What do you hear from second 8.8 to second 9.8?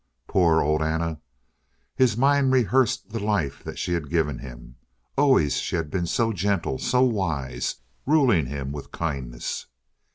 kindness.